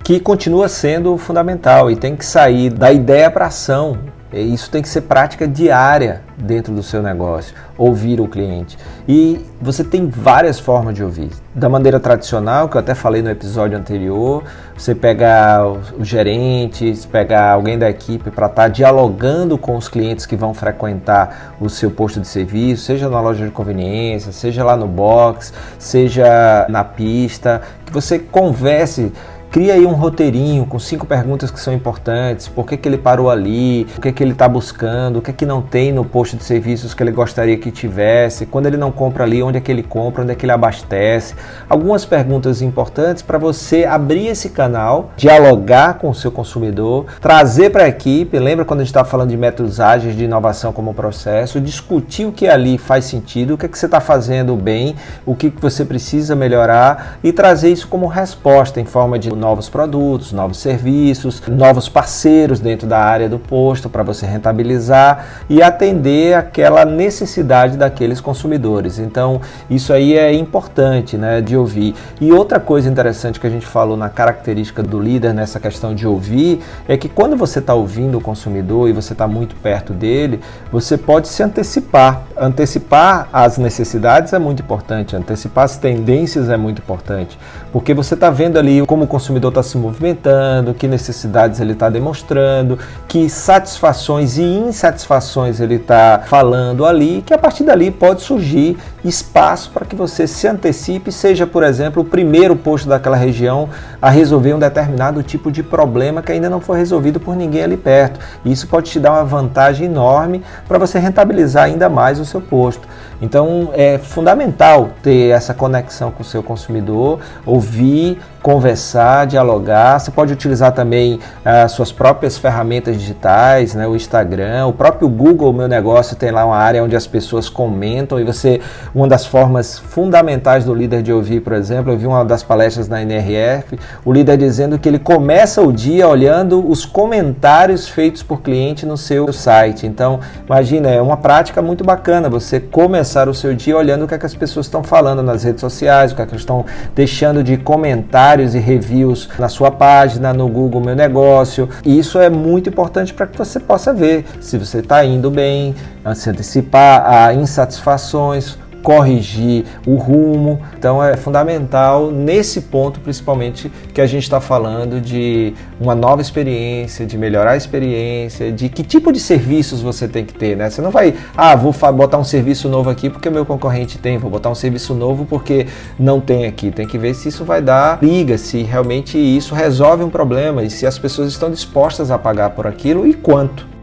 Que 0.02 0.18
continua 0.18 0.68
sendo 0.68 1.16
fundamental 1.18 1.90
e 1.90 1.96
tem 1.96 2.16
que 2.16 2.24
sair 2.24 2.70
da 2.70 2.90
ideia 2.90 3.30
para 3.30 3.46
ação. 3.46 3.98
Isso 4.32 4.70
tem 4.70 4.82
que 4.82 4.88
ser 4.88 5.02
prática 5.02 5.48
diária 5.48 6.20
dentro 6.36 6.74
do 6.74 6.82
seu 6.82 7.02
negócio, 7.02 7.54
ouvir 7.78 8.20
o 8.20 8.28
cliente. 8.28 8.76
E 9.08 9.40
você 9.60 9.82
tem 9.82 10.06
várias 10.06 10.60
formas 10.60 10.94
de 10.94 11.02
ouvir. 11.02 11.30
Da 11.54 11.68
maneira 11.68 11.98
tradicional, 11.98 12.68
que 12.68 12.76
eu 12.76 12.80
até 12.80 12.94
falei 12.94 13.22
no 13.22 13.30
episódio 13.30 13.78
anterior, 13.78 14.44
você 14.76 14.94
pega 14.94 15.64
os 15.98 16.06
gerentes, 16.06 17.06
pega 17.06 17.52
alguém 17.52 17.78
da 17.78 17.88
equipe 17.88 18.30
para 18.30 18.46
estar 18.46 18.62
tá 18.64 18.68
dialogando 18.68 19.56
com 19.56 19.76
os 19.76 19.88
clientes 19.88 20.26
que 20.26 20.36
vão 20.36 20.52
frequentar 20.52 21.56
o 21.58 21.70
seu 21.70 21.90
posto 21.90 22.20
de 22.20 22.28
serviço, 22.28 22.84
seja 22.84 23.08
na 23.08 23.20
loja 23.20 23.46
de 23.46 23.50
conveniência, 23.50 24.30
seja 24.30 24.62
lá 24.62 24.76
no 24.76 24.86
box, 24.86 25.54
seja 25.78 26.66
na 26.68 26.84
pista, 26.84 27.62
que 27.86 27.92
você 27.92 28.18
converse 28.18 29.10
Cria 29.50 29.72
aí 29.72 29.86
um 29.86 29.92
roteirinho 29.92 30.66
com 30.66 30.78
cinco 30.78 31.06
perguntas 31.06 31.50
que 31.50 31.58
são 31.58 31.72
importantes. 31.72 32.46
Por 32.46 32.66
que, 32.66 32.76
que 32.76 32.86
ele 32.86 32.98
parou 32.98 33.30
ali? 33.30 33.86
O 33.96 34.00
que, 34.02 34.12
que 34.12 34.22
ele 34.22 34.32
está 34.32 34.46
buscando? 34.46 35.20
O 35.20 35.22
que, 35.22 35.32
que 35.32 35.46
não 35.46 35.62
tem 35.62 35.90
no 35.90 36.04
posto 36.04 36.36
de 36.36 36.44
serviços 36.44 36.92
que 36.92 37.02
ele 37.02 37.10
gostaria 37.10 37.56
que 37.56 37.70
tivesse? 37.70 38.44
Quando 38.44 38.66
ele 38.66 38.76
não 38.76 38.92
compra 38.92 39.24
ali, 39.24 39.42
onde 39.42 39.56
é 39.56 39.60
que 39.60 39.72
ele 39.72 39.82
compra? 39.82 40.22
Onde 40.22 40.32
é 40.32 40.34
que 40.34 40.44
ele 40.44 40.52
abastece? 40.52 41.34
Algumas 41.66 42.04
perguntas 42.04 42.60
importantes 42.60 43.22
para 43.22 43.38
você 43.38 43.86
abrir 43.86 44.26
esse 44.26 44.50
canal, 44.50 45.12
dialogar 45.16 45.94
com 45.94 46.10
o 46.10 46.14
seu 46.14 46.30
consumidor, 46.30 47.06
trazer 47.18 47.70
para 47.70 47.84
a 47.84 47.88
equipe. 47.88 48.38
Lembra 48.38 48.66
quando 48.66 48.80
a 48.80 48.82
gente 48.82 48.90
estava 48.90 49.08
falando 49.08 49.30
de 49.30 49.36
métodos 49.38 49.80
ágeis 49.80 50.14
de 50.14 50.24
inovação 50.24 50.74
como 50.74 50.92
processo? 50.92 51.58
Discutir 51.58 52.26
o 52.26 52.32
que 52.32 52.46
ali 52.46 52.76
faz 52.76 53.06
sentido, 53.06 53.54
o 53.54 53.58
que, 53.58 53.64
é 53.64 53.68
que 53.68 53.78
você 53.78 53.86
está 53.86 53.98
fazendo 53.98 54.54
bem, 54.56 54.94
o 55.24 55.34
que, 55.34 55.50
que 55.50 55.62
você 55.62 55.86
precisa 55.86 56.36
melhorar 56.36 57.18
e 57.24 57.32
trazer 57.32 57.70
isso 57.70 57.88
como 57.88 58.06
resposta 58.06 58.78
em 58.78 58.84
forma 58.84 59.18
de 59.18 59.37
novos 59.38 59.68
produtos, 59.68 60.32
novos 60.32 60.58
serviços, 60.58 61.42
novos 61.48 61.88
parceiros 61.88 62.60
dentro 62.60 62.86
da 62.86 62.98
área 62.98 63.28
do 63.28 63.38
posto 63.38 63.88
para 63.88 64.02
você 64.02 64.26
rentabilizar 64.26 65.44
e 65.48 65.62
atender 65.62 66.34
aquela 66.34 66.84
necessidade 66.84 67.76
daqueles 67.76 68.20
consumidores. 68.20 68.98
Então, 68.98 69.40
isso 69.70 69.92
aí 69.92 70.16
é 70.16 70.32
importante 70.32 71.16
né, 71.16 71.40
de 71.40 71.56
ouvir. 71.56 71.94
E 72.20 72.32
outra 72.32 72.58
coisa 72.58 72.88
interessante 72.88 73.38
que 73.38 73.46
a 73.46 73.50
gente 73.50 73.66
falou 73.66 73.96
na 73.96 74.08
característica 74.08 74.82
do 74.82 75.00
líder 75.00 75.32
nessa 75.32 75.60
questão 75.60 75.94
de 75.94 76.06
ouvir 76.06 76.60
é 76.88 76.96
que 76.96 77.08
quando 77.08 77.36
você 77.36 77.60
está 77.60 77.74
ouvindo 77.74 78.18
o 78.18 78.20
consumidor 78.20 78.88
e 78.88 78.92
você 78.92 79.12
está 79.12 79.26
muito 79.26 79.54
perto 79.56 79.92
dele, 79.92 80.40
você 80.70 80.96
pode 80.96 81.28
se 81.28 81.42
antecipar. 81.42 82.22
Antecipar 82.36 83.28
as 83.32 83.58
necessidades 83.58 84.32
é 84.32 84.38
muito 84.38 84.62
importante, 84.62 85.14
antecipar 85.16 85.64
as 85.64 85.76
tendências 85.76 86.48
é 86.48 86.56
muito 86.56 86.80
importante, 86.80 87.38
porque 87.72 87.94
você 87.94 88.14
está 88.14 88.30
vendo 88.30 88.58
ali 88.58 88.84
como 88.86 89.04
o 89.04 89.06
consumidor 89.06 89.27
consumidor 89.28 89.50
está 89.50 89.62
se 89.62 89.76
movimentando, 89.76 90.72
que 90.72 90.88
necessidades 90.88 91.60
ele 91.60 91.72
está 91.72 91.90
demonstrando, 91.90 92.78
que 93.06 93.28
satisfações 93.28 94.38
e 94.38 94.42
insatisfações 94.42 95.60
ele 95.60 95.74
está 95.74 96.22
falando 96.26 96.86
ali, 96.86 97.22
que 97.26 97.34
a 97.34 97.38
partir 97.38 97.64
dali 97.64 97.90
pode 97.90 98.22
surgir 98.22 98.78
espaço 99.04 99.70
para 99.70 99.84
que 99.84 99.94
você 99.94 100.26
se 100.26 100.48
antecipe, 100.48 101.12
seja, 101.12 101.46
por 101.46 101.62
exemplo, 101.62 102.02
o 102.02 102.04
primeiro 102.04 102.56
posto 102.56 102.88
daquela 102.88 103.16
região 103.16 103.68
a 104.00 104.08
resolver 104.08 104.54
um 104.54 104.58
determinado 104.58 105.22
tipo 105.22 105.52
de 105.52 105.62
problema 105.62 106.22
que 106.22 106.32
ainda 106.32 106.48
não 106.48 106.60
foi 106.60 106.78
resolvido 106.78 107.20
por 107.20 107.36
ninguém 107.36 107.64
ali 107.64 107.76
perto. 107.76 108.18
Isso 108.44 108.66
pode 108.66 108.90
te 108.90 108.98
dar 108.98 109.12
uma 109.12 109.24
vantagem 109.24 109.86
enorme 109.86 110.42
para 110.66 110.78
você 110.78 110.98
rentabilizar 110.98 111.64
ainda 111.64 111.88
mais 111.88 112.18
o 112.18 112.24
seu 112.24 112.40
posto. 112.40 112.88
Então 113.20 113.70
é 113.74 113.98
fundamental 113.98 114.90
ter 115.02 115.30
essa 115.30 115.52
conexão 115.52 116.10
com 116.10 116.22
o 116.22 116.24
seu 116.24 116.42
consumidor, 116.42 117.18
ouvir, 117.44 118.18
conversar 118.42 119.17
conversar, 119.18 119.24
dialogar. 119.24 119.98
Você 119.98 120.10
pode 120.10 120.32
utilizar 120.32 120.72
também 120.72 121.18
as 121.44 121.72
uh, 121.72 121.76
suas 121.76 121.92
próprias 121.92 122.36
ferramentas 122.36 122.96
digitais, 122.96 123.74
né, 123.74 123.86
o 123.86 123.96
Instagram, 123.96 124.66
o 124.66 124.72
próprio 124.72 125.08
Google 125.08 125.52
Meu 125.52 125.68
Negócio 125.68 126.16
tem 126.16 126.30
lá 126.30 126.44
uma 126.44 126.56
área 126.56 126.82
onde 126.82 126.94
as 126.94 127.06
pessoas 127.06 127.48
comentam 127.48 128.20
e 128.20 128.24
você, 128.24 128.60
uma 128.94 129.08
das 129.08 129.24
formas 129.24 129.78
fundamentais 129.78 130.64
do 130.64 130.74
líder 130.74 131.02
de 131.02 131.12
ouvir, 131.12 131.40
por 131.40 131.52
exemplo, 131.52 131.92
eu 131.92 131.98
vi 131.98 132.06
uma 132.06 132.24
das 132.24 132.42
palestras 132.42 132.88
na 132.88 133.00
NRF, 133.02 133.78
o 134.04 134.12
líder 134.12 134.36
dizendo 134.36 134.78
que 134.78 134.88
ele 134.88 134.98
começa 134.98 135.62
o 135.62 135.72
dia 135.72 136.06
olhando 136.08 136.68
os 136.68 136.84
comentários 136.84 137.88
feitos 137.88 138.22
por 138.22 138.42
cliente 138.42 138.84
no 138.84 138.96
seu 138.96 139.32
site. 139.32 139.86
Então, 139.86 140.20
imagina, 140.46 140.88
é 140.88 141.00
uma 141.00 141.16
prática 141.16 141.62
muito 141.62 141.84
bacana 141.84 142.28
você 142.28 142.60
começar 142.60 143.28
o 143.28 143.34
seu 143.34 143.54
dia 143.54 143.76
olhando 143.76 144.04
o 144.04 144.08
que, 144.08 144.14
é 144.14 144.18
que 144.18 144.26
as 144.26 144.34
pessoas 144.34 144.66
estão 144.66 144.82
falando 144.82 145.22
nas 145.22 145.44
redes 145.44 145.60
sociais, 145.60 146.12
o 146.12 146.16
que, 146.16 146.22
é 146.22 146.26
que 146.26 146.36
estão 146.36 146.64
deixando 146.94 147.42
de 147.42 147.56
comentários 147.56 148.54
e 148.54 148.58
reviews 148.58 149.07
na 149.38 149.48
sua 149.48 149.70
página, 149.70 150.32
no 150.32 150.48
Google 150.48 150.80
Meu 150.80 150.96
Negócio. 150.96 151.68
E 151.84 151.98
isso 151.98 152.18
é 152.18 152.28
muito 152.28 152.68
importante 152.68 153.12
para 153.14 153.26
que 153.26 153.36
você 153.36 153.60
possa 153.60 153.92
ver 153.92 154.24
se 154.40 154.58
você 154.58 154.78
está 154.78 155.04
indo 155.04 155.30
bem, 155.30 155.74
se 156.14 156.30
antecipar 156.30 157.04
a 157.06 157.34
insatisfações, 157.34 158.58
corrigir 158.88 159.66
o 159.86 159.96
rumo. 159.96 160.62
Então 160.78 161.04
é 161.04 161.14
fundamental 161.14 162.10
nesse 162.10 162.62
ponto, 162.62 163.00
principalmente, 163.00 163.70
que 163.92 164.00
a 164.00 164.06
gente 164.06 164.22
está 164.22 164.40
falando 164.40 164.98
de 164.98 165.52
uma 165.78 165.94
nova 165.94 166.22
experiência, 166.22 167.04
de 167.04 167.18
melhorar 167.18 167.50
a 167.50 167.56
experiência, 167.58 168.50
de 168.50 168.70
que 168.70 168.82
tipo 168.82 169.12
de 169.12 169.20
serviços 169.20 169.82
você 169.82 170.08
tem 170.08 170.24
que 170.24 170.32
ter, 170.32 170.56
né? 170.56 170.70
Você 170.70 170.80
não 170.80 170.90
vai, 170.90 171.14
ah, 171.36 171.54
vou 171.54 171.74
botar 171.92 172.16
um 172.16 172.24
serviço 172.24 172.66
novo 172.66 172.88
aqui 172.88 173.10
porque 173.10 173.28
o 173.28 173.32
meu 173.32 173.44
concorrente 173.44 173.98
tem, 173.98 174.16
vou 174.16 174.30
botar 174.30 174.48
um 174.48 174.54
serviço 174.54 174.94
novo 174.94 175.26
porque 175.26 175.66
não 175.98 176.18
tem 176.18 176.46
aqui. 176.46 176.70
Tem 176.70 176.86
que 176.86 176.96
ver 176.96 177.12
se 177.12 177.28
isso 177.28 177.44
vai 177.44 177.60
dar 177.60 177.98
liga, 178.02 178.38
se 178.38 178.62
realmente 178.62 179.18
isso 179.18 179.54
resolve 179.54 180.02
um 180.02 180.08
problema 180.08 180.64
e 180.64 180.70
se 180.70 180.86
as 180.86 180.98
pessoas 180.98 181.28
estão 181.28 181.50
dispostas 181.50 182.10
a 182.10 182.18
pagar 182.18 182.50
por 182.50 182.66
aquilo 182.66 183.06
e 183.06 183.12
quanto. 183.12 183.77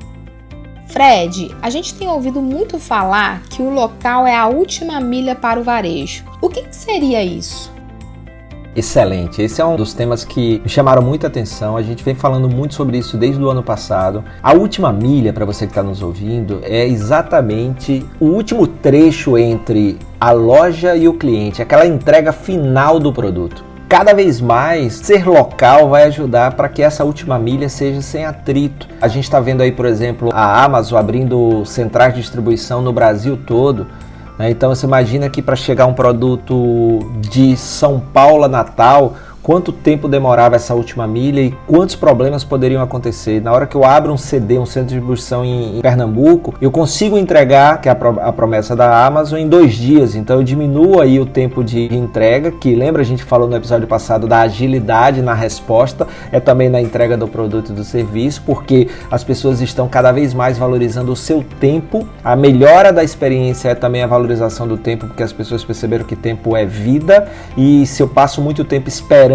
Fred, 0.95 1.53
a 1.61 1.69
gente 1.69 1.93
tem 1.93 2.07
ouvido 2.07 2.41
muito 2.41 2.79
falar 2.79 3.41
que 3.49 3.61
o 3.61 3.69
local 3.69 4.25
é 4.25 4.33
a 4.33 4.47
última 4.47 4.97
milha 5.01 5.35
para 5.35 5.59
o 5.59 5.63
varejo. 5.63 6.23
O 6.39 6.47
que, 6.47 6.61
que 6.61 6.73
seria 6.73 7.21
isso? 7.21 7.69
Excelente. 8.73 9.41
Esse 9.41 9.59
é 9.59 9.65
um 9.65 9.75
dos 9.75 9.93
temas 9.93 10.23
que 10.23 10.61
me 10.63 10.69
chamaram 10.69 11.01
muita 11.01 11.27
atenção. 11.27 11.75
A 11.75 11.81
gente 11.81 12.01
vem 12.01 12.15
falando 12.15 12.47
muito 12.47 12.75
sobre 12.75 12.97
isso 12.97 13.17
desde 13.17 13.43
o 13.43 13.49
ano 13.49 13.61
passado. 13.61 14.23
A 14.41 14.53
última 14.53 14.93
milha, 14.93 15.33
para 15.33 15.43
você 15.43 15.65
que 15.65 15.71
está 15.71 15.83
nos 15.83 16.01
ouvindo, 16.01 16.61
é 16.63 16.87
exatamente 16.87 18.05
o 18.17 18.27
último 18.27 18.65
trecho 18.65 19.37
entre 19.37 19.99
a 20.17 20.31
loja 20.31 20.95
e 20.95 21.09
o 21.09 21.13
cliente, 21.15 21.61
aquela 21.61 21.85
entrega 21.85 22.31
final 22.31 23.01
do 23.01 23.11
produto 23.11 23.74
cada 23.97 24.13
vez 24.13 24.41
mais 24.41 24.95
ser 24.95 25.25
local 25.25 25.87
vai 25.87 26.03
ajudar 26.03 26.51
para 26.51 26.67
que 26.67 26.83
essa 26.83 27.05
última 27.05 27.39
milha 27.39 27.69
seja 27.69 28.01
sem 28.01 28.25
atrito. 28.25 28.89
A 28.99 29.07
gente 29.07 29.23
está 29.23 29.39
vendo 29.39 29.61
aí, 29.61 29.71
por 29.71 29.85
exemplo, 29.85 30.31
a 30.33 30.65
Amazon 30.65 30.99
abrindo 30.99 31.63
centrais 31.65 32.13
de 32.13 32.19
distribuição 32.19 32.81
no 32.81 32.91
Brasil 32.91 33.39
todo. 33.47 33.87
Né? 34.37 34.49
Então 34.49 34.75
você 34.75 34.85
imagina 34.85 35.29
que 35.29 35.41
para 35.41 35.55
chegar 35.55 35.85
um 35.85 35.93
produto 35.93 37.09
de 37.21 37.55
São 37.55 37.97
Paulo 37.97 38.43
a 38.43 38.49
Natal, 38.49 39.13
quanto 39.45 39.71
tempo 39.71 40.07
demorava 40.07 40.55
essa 40.55 40.73
última 40.73 41.05
milha 41.05 41.39
e 41.39 41.51
quantos 41.67 41.95
problemas 41.95 42.43
poderiam 42.43 42.81
acontecer. 42.81 43.39
Na 43.39 43.53
hora 43.53 43.67
que 43.67 43.75
eu 43.75 43.85
abro 43.85 44.11
um 44.11 44.17
CD, 44.17 44.57
um 44.57 44.65
centro 44.65 44.87
de 44.87 44.95
distribuição 44.95 45.45
em, 45.45 45.77
em 45.77 45.81
Pernambuco, 45.81 46.55
eu 46.59 46.71
consigo 46.71 47.15
entregar, 47.15 47.79
que 47.79 47.87
é 47.87 47.91
a, 47.91 47.95
pro, 47.95 48.19
a, 48.19 48.33
promessa 48.33 48.75
da 48.75 49.05
Amazon, 49.05 49.37
em 49.37 49.47
dois 49.47 49.75
dias. 49.75 50.15
Então 50.15 50.37
eu 50.37 50.43
diminuo 50.43 50.99
aí 50.99 51.19
o 51.19 51.27
tempo 51.27 51.63
de 51.63 51.93
entrega, 51.95 52.49
que 52.49 52.73
lembra 52.73 53.03
a 53.03 53.05
gente 53.05 53.23
falou 53.23 53.47
no 53.47 53.55
episódio 53.55 53.87
passado 53.87 54.25
da 54.25 54.39
agilidade 54.39 55.21
na 55.21 55.35
resposta, 55.35 56.07
é 56.31 56.39
também 56.39 56.67
na 56.67 56.81
entrega 56.81 57.15
do 57.15 57.27
produto 57.27 57.71
e 57.71 57.75
do 57.75 57.83
serviço, 57.83 58.41
porque 58.47 58.87
as 59.11 59.23
pessoas 59.23 59.61
estão 59.61 59.87
cada 59.87 60.11
vez 60.11 60.33
mais 60.33 60.57
valorizando 60.57 61.11
o 61.11 61.15
seu 61.15 61.45
tempo. 61.59 62.07
A 62.23 62.35
melhora 62.35 62.91
da 62.91 63.03
experiência 63.03 63.69
é 63.69 63.75
também 63.75 64.01
a 64.01 64.07
valorização 64.07 64.67
do 64.67 64.75
tempo, 64.75 65.05
porque 65.05 65.21
as 65.21 65.31
pessoas 65.31 65.63
perceberam 65.63 66.03
que 66.03 66.15
tempo 66.15 66.57
é 66.57 66.65
vida 66.65 67.27
e 67.55 67.85
se 67.85 68.01
eu 68.01 68.07
passo 68.07 68.41
muito 68.41 68.63
tempo 68.63 68.89
esperando 68.89 69.34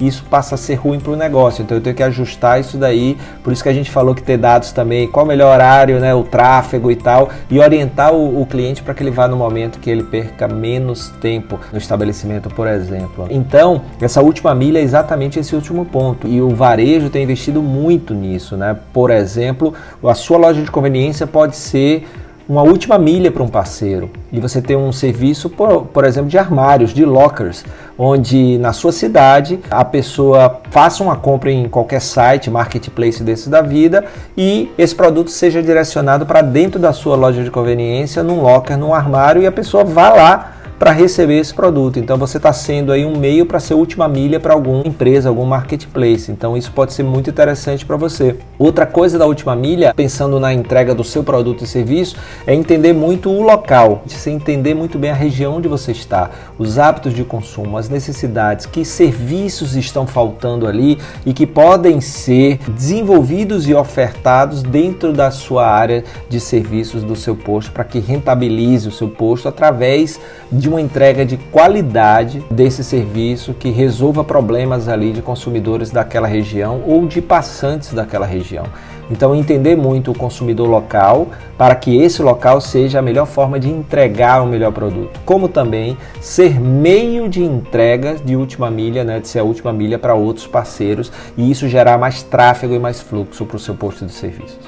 isso 0.00 0.24
passa 0.28 0.54
a 0.54 0.58
ser 0.58 0.74
ruim 0.74 0.98
para 0.98 1.12
o 1.12 1.16
negócio. 1.16 1.62
Então 1.62 1.76
eu 1.76 1.82
tenho 1.82 1.94
que 1.94 2.02
ajustar 2.02 2.60
isso 2.60 2.76
daí. 2.76 3.16
Por 3.42 3.52
isso 3.52 3.62
que 3.62 3.68
a 3.68 3.72
gente 3.72 3.90
falou 3.90 4.14
que 4.14 4.22
ter 4.22 4.36
dados 4.36 4.72
também, 4.72 5.08
qual 5.08 5.24
o 5.24 5.28
melhor 5.28 5.54
horário, 5.54 6.00
né, 6.00 6.14
o 6.14 6.24
tráfego 6.24 6.90
e 6.90 6.96
tal, 6.96 7.30
e 7.50 7.58
orientar 7.58 8.12
o, 8.12 8.42
o 8.42 8.46
cliente 8.46 8.82
para 8.82 8.94
que 8.94 9.02
ele 9.02 9.10
vá 9.10 9.28
no 9.28 9.36
momento 9.36 9.78
que 9.78 9.90
ele 9.90 10.02
perca 10.02 10.48
menos 10.48 11.08
tempo 11.20 11.58
no 11.72 11.78
estabelecimento, 11.78 12.48
por 12.50 12.66
exemplo. 12.66 13.26
Então, 13.30 13.82
essa 14.00 14.20
última 14.20 14.54
milha 14.54 14.78
é 14.78 14.82
exatamente 14.82 15.38
esse 15.38 15.54
último 15.54 15.84
ponto. 15.84 16.26
E 16.26 16.40
o 16.40 16.50
varejo 16.50 17.10
tem 17.10 17.22
investido 17.22 17.62
muito 17.62 18.14
nisso, 18.14 18.56
né? 18.56 18.76
Por 18.92 19.10
exemplo, 19.10 19.74
a 20.02 20.14
sua 20.14 20.38
loja 20.38 20.62
de 20.62 20.70
conveniência 20.70 21.26
pode 21.26 21.56
ser 21.56 22.06
uma 22.48 22.62
última 22.62 22.98
milha 22.98 23.30
para 23.30 23.42
um 23.42 23.48
parceiro. 23.48 24.10
E 24.32 24.38
você 24.38 24.60
tem 24.60 24.76
um 24.76 24.92
serviço, 24.92 25.48
por, 25.48 25.86
por 25.86 26.04
exemplo, 26.04 26.28
de 26.28 26.36
armários, 26.36 26.92
de 26.92 27.04
lockers, 27.04 27.64
onde 27.98 28.58
na 28.58 28.72
sua 28.72 28.92
cidade 28.92 29.60
a 29.70 29.84
pessoa 29.84 30.60
faça 30.70 31.02
uma 31.02 31.16
compra 31.16 31.50
em 31.50 31.68
qualquer 31.68 32.00
site, 32.00 32.50
marketplace 32.50 33.22
desses 33.22 33.48
da 33.48 33.62
vida 33.62 34.04
e 34.36 34.70
esse 34.76 34.94
produto 34.94 35.30
seja 35.30 35.62
direcionado 35.62 36.26
para 36.26 36.42
dentro 36.42 36.78
da 36.78 36.92
sua 36.92 37.16
loja 37.16 37.42
de 37.42 37.50
conveniência, 37.50 38.22
num 38.22 38.40
locker, 38.40 38.76
num 38.76 38.92
armário 38.92 39.42
e 39.42 39.46
a 39.46 39.52
pessoa 39.52 39.84
vá 39.84 40.10
lá 40.10 40.52
para 40.78 40.90
receber 40.92 41.38
esse 41.38 41.54
produto. 41.54 41.98
Então 41.98 42.16
você 42.16 42.36
está 42.36 42.52
sendo 42.52 42.92
aí 42.92 43.04
um 43.04 43.16
meio 43.16 43.46
para 43.46 43.60
ser 43.60 43.74
última 43.74 44.08
milha 44.08 44.40
para 44.40 44.54
alguma 44.54 44.86
empresa, 44.86 45.28
algum 45.28 45.44
marketplace. 45.44 46.30
Então 46.30 46.56
isso 46.56 46.72
pode 46.72 46.92
ser 46.92 47.02
muito 47.02 47.30
interessante 47.30 47.84
para 47.84 47.96
você. 47.96 48.36
Outra 48.58 48.86
coisa 48.86 49.18
da 49.18 49.26
última 49.26 49.54
milha, 49.54 49.94
pensando 49.94 50.38
na 50.40 50.52
entrega 50.52 50.94
do 50.94 51.04
seu 51.04 51.22
produto 51.22 51.64
e 51.64 51.66
serviço, 51.66 52.16
é 52.46 52.54
entender 52.54 52.92
muito 52.92 53.30
o 53.30 53.42
local, 53.42 54.02
você 54.06 54.30
entender 54.30 54.74
muito 54.74 54.98
bem 54.98 55.10
a 55.10 55.14
região 55.14 55.56
onde 55.56 55.68
você 55.68 55.92
está, 55.92 56.30
os 56.58 56.78
hábitos 56.78 57.14
de 57.14 57.24
consumo, 57.24 57.78
as 57.78 57.88
necessidades, 57.88 58.66
que 58.66 58.84
serviços 58.84 59.76
estão 59.76 60.06
faltando 60.06 60.66
ali 60.66 60.98
e 61.24 61.32
que 61.32 61.46
podem 61.46 62.00
ser 62.00 62.58
desenvolvidos 62.70 63.68
e 63.68 63.74
ofertados 63.74 64.62
dentro 64.62 65.12
da 65.12 65.30
sua 65.30 65.66
área 65.66 66.04
de 66.28 66.40
serviços 66.40 67.02
do 67.02 67.16
seu 67.16 67.36
posto 67.36 67.72
para 67.72 67.84
que 67.84 67.98
rentabilize 67.98 68.88
o 68.88 68.92
seu 68.92 69.08
posto 69.08 69.48
através 69.48 70.20
de 70.50 70.63
de 70.64 70.68
uma 70.70 70.80
entrega 70.80 71.26
de 71.26 71.36
qualidade 71.36 72.42
desse 72.50 72.82
serviço 72.82 73.52
que 73.52 73.68
resolva 73.68 74.24
problemas 74.24 74.88
ali 74.88 75.12
de 75.12 75.20
consumidores 75.20 75.90
daquela 75.90 76.26
região 76.26 76.82
ou 76.86 77.06
de 77.06 77.20
passantes 77.20 77.92
daquela 77.92 78.24
região. 78.24 78.64
Então, 79.10 79.34
entender 79.34 79.76
muito 79.76 80.10
o 80.10 80.16
consumidor 80.16 80.66
local 80.66 81.28
para 81.58 81.74
que 81.74 81.98
esse 81.98 82.22
local 82.22 82.62
seja 82.62 83.00
a 83.00 83.02
melhor 83.02 83.26
forma 83.26 83.60
de 83.60 83.68
entregar 83.68 84.42
o 84.42 84.46
melhor 84.46 84.72
produto, 84.72 85.20
como 85.26 85.50
também 85.50 85.98
ser 86.18 86.58
meio 86.58 87.28
de 87.28 87.44
entrega 87.44 88.14
de 88.14 88.34
última 88.34 88.70
milha, 88.70 89.04
né, 89.04 89.20
de 89.20 89.28
ser 89.28 89.40
a 89.40 89.44
última 89.44 89.70
milha 89.70 89.98
para 89.98 90.14
outros 90.14 90.46
parceiros 90.46 91.12
e 91.36 91.50
isso 91.50 91.68
gerar 91.68 91.98
mais 91.98 92.22
tráfego 92.22 92.72
e 92.72 92.78
mais 92.78 93.02
fluxo 93.02 93.44
para 93.44 93.58
o 93.58 93.60
seu 93.60 93.74
posto 93.74 94.06
de 94.06 94.12
serviços. 94.12 94.60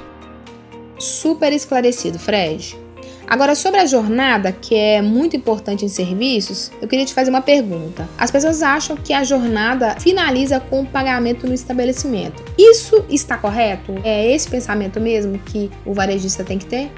Super 0.99 1.55
esclarecido, 1.55 2.19
Fred. 2.19 2.86
Agora, 3.26 3.54
sobre 3.54 3.80
a 3.80 3.87
jornada, 3.87 4.52
que 4.52 4.75
é 4.75 5.02
muito 5.02 5.37
importante 5.37 5.85
em 5.85 5.88
serviços, 5.88 6.71
eu 6.80 6.87
queria 6.87 7.04
te 7.04 7.12
fazer 7.12 7.30
uma 7.30 7.42
pergunta. 7.42 8.09
As 8.16 8.30
pessoas 8.30 8.62
acham 8.62 8.97
que 8.97 9.12
a 9.12 9.25
jornada 9.25 9.97
finaliza 9.99 10.61
com 10.61 10.83
o 10.83 10.87
pagamento 10.87 11.47
no 11.47 11.52
estabelecimento. 11.52 12.45
Isso 12.56 13.04
está 13.11 13.37
correto? 13.37 13.95
É 14.04 14.30
esse 14.33 14.49
pensamento 14.49 15.00
mesmo 15.00 15.38
que 15.38 15.71
o 15.85 15.92
varejista 15.92 16.45
tem 16.45 16.59
que 16.59 16.66
ter? 16.66 16.90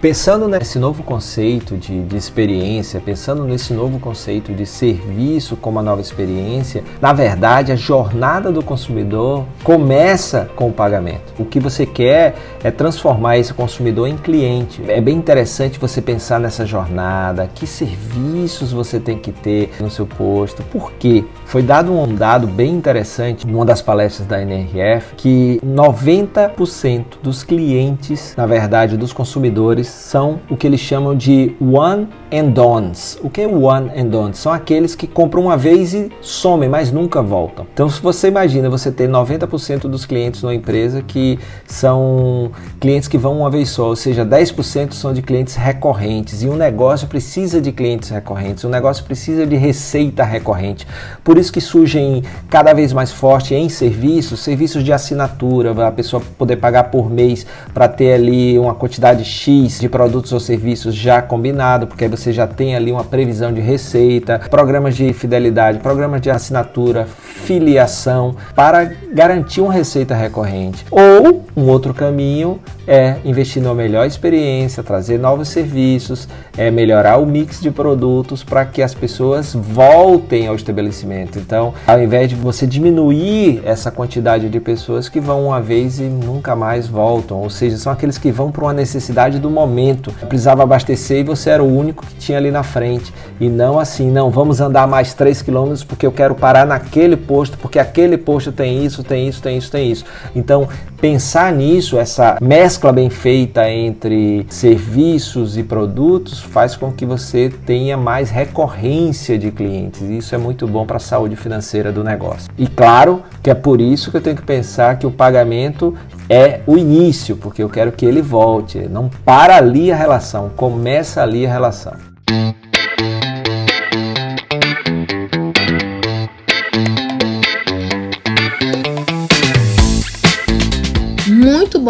Pensando 0.00 0.48
nesse 0.48 0.78
novo 0.78 1.02
conceito 1.02 1.76
de, 1.76 2.02
de, 2.04 2.16
experiência, 2.16 3.02
pensando 3.04 3.44
nesse 3.44 3.74
novo 3.74 3.98
conceito 3.98 4.50
de 4.50 4.64
serviço 4.64 5.58
como 5.58 5.78
a 5.78 5.82
nova 5.82 6.00
experiência, 6.00 6.82
na 7.02 7.12
verdade 7.12 7.70
a 7.70 7.76
jornada 7.76 8.50
do 8.50 8.62
consumidor 8.62 9.44
começa 9.62 10.48
com 10.56 10.68
o 10.70 10.72
pagamento. 10.72 11.34
O 11.38 11.44
que 11.44 11.60
você 11.60 11.84
quer 11.84 12.34
é 12.64 12.70
transformar 12.70 13.36
esse 13.36 13.52
consumidor 13.52 14.08
em 14.08 14.16
cliente. 14.16 14.82
É 14.88 15.02
bem 15.02 15.18
interessante 15.18 15.78
você 15.78 16.00
pensar 16.00 16.40
nessa 16.40 16.64
jornada, 16.64 17.50
que 17.54 17.66
serviços 17.66 18.72
você 18.72 18.98
tem 18.98 19.18
que 19.18 19.32
ter 19.32 19.70
no 19.80 19.90
seu 19.90 20.06
posto, 20.06 20.62
por 20.62 20.92
quê? 20.92 21.26
Foi 21.44 21.62
dado 21.62 21.92
um 21.92 22.14
dado 22.14 22.46
bem 22.46 22.72
interessante 22.72 23.46
numa 23.46 23.66
das 23.66 23.82
palestras 23.82 24.26
da 24.26 24.40
NRF 24.40 25.14
que 25.16 25.60
90% 25.62 27.18
dos 27.22 27.42
clientes, 27.42 28.34
na 28.34 28.46
verdade 28.46 28.96
dos 28.96 29.12
consumidores, 29.12 29.89
são 29.90 30.40
o 30.50 30.56
que 30.56 30.66
eles 30.66 30.80
chamam 30.80 31.16
de 31.16 31.54
one 31.60 32.08
and 32.32 32.50
dons. 32.50 33.18
O 33.22 33.28
que 33.28 33.40
é 33.40 33.46
one 33.46 33.90
and 33.96 34.06
dons? 34.06 34.38
São 34.38 34.52
aqueles 34.52 34.94
que 34.94 35.06
compram 35.06 35.42
uma 35.42 35.56
vez 35.56 35.92
e 35.92 36.10
somem, 36.20 36.68
mas 36.68 36.92
nunca 36.92 37.20
voltam. 37.22 37.66
Então, 37.72 37.88
se 37.88 38.00
você 38.00 38.28
imagina 38.28 38.70
você 38.70 38.90
ter 38.90 39.08
90% 39.08 39.82
dos 39.82 40.06
clientes 40.06 40.42
numa 40.42 40.54
empresa 40.54 41.02
que 41.02 41.38
são 41.66 42.52
clientes 42.78 43.08
que 43.08 43.18
vão 43.18 43.38
uma 43.38 43.50
vez 43.50 43.70
só, 43.70 43.88
ou 43.88 43.96
seja, 43.96 44.24
10% 44.24 44.92
são 44.92 45.12
de 45.12 45.22
clientes 45.22 45.54
recorrentes 45.54 46.42
e 46.42 46.48
um 46.48 46.56
negócio 46.56 47.08
precisa 47.08 47.60
de 47.60 47.72
clientes 47.72 48.10
recorrentes, 48.10 48.64
um 48.64 48.68
negócio 48.68 49.04
precisa 49.04 49.46
de 49.46 49.56
receita 49.56 50.22
recorrente. 50.24 50.86
Por 51.24 51.38
isso 51.38 51.52
que 51.52 51.60
surgem 51.60 52.22
cada 52.48 52.72
vez 52.72 52.92
mais 52.92 53.12
forte 53.12 53.54
em 53.54 53.68
serviços, 53.68 54.40
serviços 54.40 54.84
de 54.84 54.92
assinatura, 54.92 55.86
a 55.86 55.92
pessoa 55.92 56.22
poder 56.38 56.56
pagar 56.56 56.84
por 56.84 57.10
mês 57.10 57.46
para 57.72 57.88
ter 57.88 58.12
ali 58.12 58.58
uma 58.58 58.74
quantidade 58.74 59.24
X 59.24 59.79
de 59.80 59.88
produtos 59.88 60.32
ou 60.32 60.38
serviços 60.38 60.94
já 60.94 61.20
combinado, 61.22 61.86
porque 61.86 62.04
aí 62.04 62.10
você 62.10 62.32
já 62.32 62.46
tem 62.46 62.76
ali 62.76 62.92
uma 62.92 63.04
previsão 63.04 63.52
de 63.52 63.60
receita, 63.60 64.38
programas 64.50 64.96
de 64.96 65.12
fidelidade, 65.12 65.78
programas 65.78 66.20
de 66.20 66.30
assinatura, 66.30 67.06
filiação, 67.06 68.36
para 68.54 68.92
garantir 69.12 69.60
uma 69.60 69.72
receita 69.72 70.14
recorrente. 70.14 70.84
Ou 70.90 71.44
um 71.56 71.68
outro 71.68 71.94
caminho 71.94 72.60
é 72.86 73.16
investir 73.24 73.62
numa 73.62 73.74
melhor 73.74 74.06
experiência, 74.06 74.82
trazer 74.82 75.18
novos 75.18 75.48
serviços, 75.48 76.28
é 76.60 76.70
melhorar 76.70 77.16
o 77.16 77.24
mix 77.24 77.58
de 77.58 77.70
produtos 77.70 78.44
para 78.44 78.66
que 78.66 78.82
as 78.82 78.92
pessoas 78.92 79.54
voltem 79.54 80.46
ao 80.46 80.54
estabelecimento. 80.54 81.38
Então, 81.38 81.72
ao 81.86 81.98
invés 81.98 82.28
de 82.28 82.34
você 82.34 82.66
diminuir 82.66 83.62
essa 83.64 83.90
quantidade 83.90 84.46
de 84.50 84.60
pessoas 84.60 85.08
que 85.08 85.18
vão 85.18 85.46
uma 85.46 85.58
vez 85.58 85.98
e 85.98 86.02
nunca 86.02 86.54
mais 86.54 86.86
voltam, 86.86 87.38
ou 87.38 87.48
seja, 87.48 87.78
são 87.78 87.90
aqueles 87.90 88.18
que 88.18 88.30
vão 88.30 88.52
por 88.52 88.64
uma 88.64 88.74
necessidade 88.74 89.38
do 89.38 89.48
momento. 89.48 90.12
Precisava 90.28 90.62
abastecer 90.62 91.20
e 91.20 91.24
você 91.24 91.48
era 91.48 91.64
o 91.64 91.78
único 91.78 92.04
que 92.04 92.14
tinha 92.16 92.36
ali 92.36 92.50
na 92.50 92.62
frente. 92.62 93.10
E 93.40 93.48
não 93.48 93.78
assim, 93.78 94.10
não, 94.10 94.30
vamos 94.30 94.60
andar 94.60 94.86
mais 94.86 95.14
3 95.14 95.40
quilômetros 95.40 95.82
porque 95.82 96.06
eu 96.06 96.12
quero 96.12 96.34
parar 96.34 96.66
naquele 96.66 97.16
posto, 97.16 97.56
porque 97.56 97.78
aquele 97.78 98.18
posto 98.18 98.52
tem 98.52 98.84
isso, 98.84 99.02
tem 99.02 99.26
isso, 99.26 99.40
tem 99.40 99.56
isso, 99.56 99.70
tem 99.72 99.90
isso. 99.90 100.04
Então, 100.36 100.68
pensar 101.00 101.52
nisso, 101.52 101.98
essa 101.98 102.36
mescla 102.40 102.92
bem 102.92 103.08
feita 103.08 103.68
entre 103.68 104.46
serviços 104.50 105.56
e 105.56 105.62
produtos, 105.62 106.40
faz 106.40 106.76
com 106.76 106.92
que 106.92 107.06
você 107.06 107.50
tenha 107.64 107.96
mais 107.96 108.30
recorrência 108.30 109.38
de 109.38 109.50
clientes. 109.50 110.02
Isso 110.02 110.34
é 110.34 110.38
muito 110.38 110.66
bom 110.66 110.84
para 110.84 110.98
a 110.98 111.00
saúde 111.00 111.36
financeira 111.36 111.90
do 111.90 112.04
negócio. 112.04 112.50
E 112.58 112.66
claro 112.66 113.22
que 113.42 113.50
é 113.50 113.54
por 113.54 113.80
isso 113.80 114.10
que 114.10 114.18
eu 114.18 114.20
tenho 114.20 114.36
que 114.36 114.42
pensar 114.42 114.98
que 114.98 115.06
o 115.06 115.10
pagamento 115.10 115.94
é 116.28 116.60
o 116.66 116.76
início, 116.76 117.36
porque 117.36 117.62
eu 117.62 117.68
quero 117.68 117.92
que 117.92 118.04
ele 118.04 118.20
volte. 118.20 118.78
Não 118.80 119.08
para 119.24 119.56
ali 119.56 119.90
a 119.90 119.96
relação, 119.96 120.50
começa 120.54 121.22
ali 121.22 121.46
a 121.46 121.52
relação. 121.52 121.94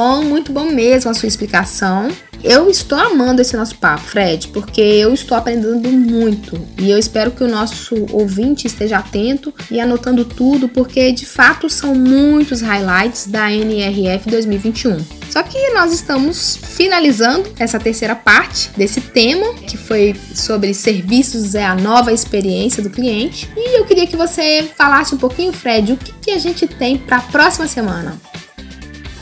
Bom, 0.01 0.25
muito 0.25 0.51
bom 0.51 0.65
mesmo 0.65 1.11
a 1.11 1.15
sua 1.15 1.29
explicação. 1.29 2.09
Eu 2.43 2.71
estou 2.71 2.99
amando 2.99 3.43
esse 3.43 3.55
nosso 3.55 3.75
papo, 3.77 4.01
Fred, 4.01 4.49
porque 4.49 4.81
eu 4.81 5.13
estou 5.13 5.37
aprendendo 5.37 5.91
muito 5.91 6.59
e 6.79 6.91
eu 6.91 6.99
espero 6.99 7.31
que 7.31 7.45
o 7.45 7.49
nosso 7.49 8.07
ouvinte 8.11 8.67
esteja 8.67 8.97
atento 8.97 9.53
e 9.71 9.79
anotando 9.79 10.25
tudo, 10.25 10.71
porque 10.71 11.13
de 11.13 11.27
fato 11.27 11.69
são 11.69 11.95
muitos 11.95 12.63
highlights 12.63 13.27
da 13.27 13.53
NRF 13.53 14.31
2021. 14.31 15.05
Só 15.29 15.43
que 15.43 15.71
nós 15.75 15.93
estamos 15.93 16.57
finalizando 16.57 17.53
essa 17.59 17.79
terceira 17.79 18.17
parte 18.17 18.71
desse 18.75 19.03
tema, 19.03 19.53
que 19.53 19.77
foi 19.77 20.17
sobre 20.35 20.73
serviços 20.73 21.55
é 21.55 21.67
a 21.67 21.75
nova 21.75 22.11
experiência 22.11 22.83
do 22.83 22.89
cliente. 22.89 23.51
E 23.55 23.79
eu 23.79 23.85
queria 23.85 24.07
que 24.07 24.17
você 24.17 24.67
falasse 24.79 25.15
um 25.15 25.19
pouquinho, 25.19 25.53
Fred, 25.53 25.93
o 25.93 25.97
que, 25.99 26.11
que 26.13 26.31
a 26.31 26.39
gente 26.39 26.67
tem 26.67 26.97
para 26.97 27.19
a 27.19 27.23
próxima 27.23 27.69
semana. 27.69 28.19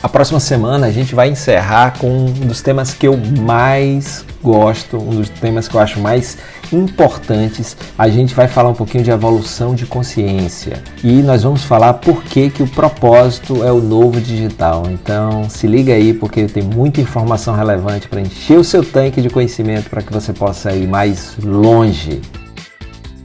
A 0.01 0.07
próxima 0.07 0.39
semana 0.39 0.87
a 0.87 0.91
gente 0.91 1.13
vai 1.13 1.29
encerrar 1.29 1.99
com 1.99 2.09
um 2.09 2.31
dos 2.31 2.61
temas 2.61 2.93
que 2.93 3.05
eu 3.05 3.17
mais 3.17 4.23
gosto, 4.41 4.95
um 4.95 5.09
dos 5.09 5.27
temas 5.27 5.67
que 5.67 5.75
eu 5.75 5.81
acho 5.81 5.99
mais 5.99 6.37
importantes. 6.71 7.75
A 7.97 8.07
gente 8.07 8.33
vai 8.33 8.47
falar 8.47 8.69
um 8.69 8.73
pouquinho 8.73 9.03
de 9.03 9.11
evolução 9.11 9.75
de 9.75 9.85
consciência 9.85 10.81
e 11.03 11.21
nós 11.21 11.43
vamos 11.43 11.65
falar 11.65 11.95
por 11.95 12.23
que, 12.23 12.49
que 12.49 12.63
o 12.63 12.67
propósito 12.67 13.61
é 13.61 13.73
o 13.73 13.81
novo 13.81 14.21
digital. 14.21 14.83
Então 14.89 15.49
se 15.49 15.67
liga 15.67 15.93
aí 15.93 16.13
porque 16.13 16.45
tem 16.45 16.63
muita 16.63 17.01
informação 17.01 17.53
relevante 17.53 18.07
para 18.07 18.21
encher 18.21 18.57
o 18.57 18.63
seu 18.63 18.85
tanque 18.85 19.21
de 19.21 19.29
conhecimento 19.29 19.89
para 19.89 20.01
que 20.01 20.13
você 20.13 20.31
possa 20.31 20.71
ir 20.71 20.87
mais 20.87 21.35
longe. 21.43 22.21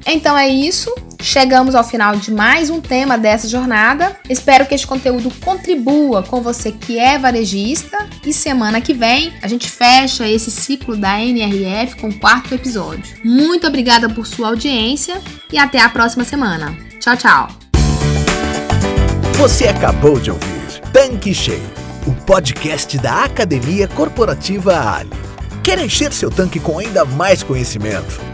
Então 0.05 0.37
é 0.37 0.49
isso. 0.49 0.93
Chegamos 1.21 1.75
ao 1.75 1.85
final 1.85 2.17
de 2.17 2.31
mais 2.31 2.71
um 2.71 2.81
tema 2.81 3.17
dessa 3.17 3.49
jornada. 3.49 4.17
Espero 4.29 4.67
que 4.67 4.75
este 4.75 4.87
conteúdo 4.87 5.31
contribua 5.45 6.23
com 6.23 6.41
você 6.41 6.73
que 6.73 6.99
é 6.99 7.19
varejista. 7.19 8.07
E 8.25 8.33
semana 8.33 8.81
que 8.81 8.95
vem 8.95 9.33
a 9.43 9.49
gente 9.49 9.71
fecha 9.71 10.29
esse 10.29 10.51
ciclo 10.51 10.97
da 10.97 11.21
NRF 11.21 11.97
com 11.97 12.09
o 12.09 12.19
quarto 12.19 12.55
episódio. 12.55 13.17
Muito 13.25 13.67
obrigada 13.67 14.09
por 14.09 14.27
sua 14.27 14.49
audiência 14.49 15.21
e 15.53 15.59
até 15.59 15.81
a 15.81 15.89
próxima 15.89 16.25
semana. 16.25 16.77
Tchau, 17.01 17.17
tchau. 17.17 17.49
Você 19.39 19.69
acabou 19.69 20.19
de 20.19 20.31
ouvir 20.31 20.81
Tanque 20.93 21.35
Cheio, 21.35 21.71
o 22.07 22.13
podcast 22.25 22.97
da 22.99 23.25
Academia 23.25 23.89
Corporativa 23.89 24.97
Ali. 24.97 25.11
Quer 25.63 25.79
encher 25.79 26.13
seu 26.13 26.31
tanque 26.31 26.61
com 26.61 26.79
ainda 26.79 27.05
mais 27.05 27.43
conhecimento? 27.43 28.34